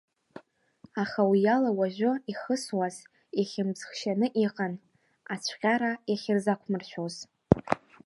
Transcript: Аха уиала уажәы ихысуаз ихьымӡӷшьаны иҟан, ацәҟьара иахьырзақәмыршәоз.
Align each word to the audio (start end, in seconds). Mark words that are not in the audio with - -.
Аха 1.01 1.21
уиала 1.29 1.71
уажәы 1.77 2.11
ихысуаз 2.31 2.95
ихьымӡӷшьаны 3.41 4.27
иҟан, 4.45 4.73
ацәҟьара 5.33 5.91
иахьырзақәмыршәоз. 6.11 7.15